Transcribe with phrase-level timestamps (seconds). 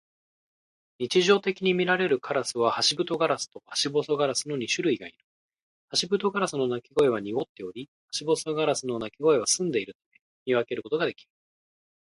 [0.97, 5.17] 日常的にみられるカラスはハシブトガラスとハシボソガラスの二種類がいる。
[5.89, 10.17] ハシブトガラスの鳴き声は濁っており、ハシボソガラスの鳴き声は澄んでいるため、
[10.47, 11.29] 見分けることができる。